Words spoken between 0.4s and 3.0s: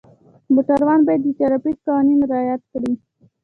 موټروان باید د ټرافیک قوانین رعایت کړي.